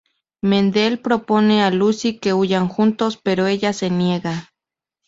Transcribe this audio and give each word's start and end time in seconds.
Mendel 0.41 0.99
propone 0.99 1.61
a 1.61 1.69
Lucy 1.69 2.17
que 2.17 2.33
huyan 2.33 2.67
juntos 2.69 3.19
pero 3.23 3.45
ella 3.45 3.71
se 3.71 3.91
niega. 3.91 4.49